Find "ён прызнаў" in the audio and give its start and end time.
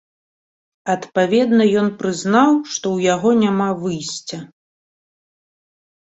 1.81-2.51